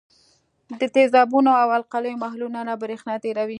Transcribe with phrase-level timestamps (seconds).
[0.79, 3.49] د تیزابونو او القلیو محلولونه برېښنا تیروي.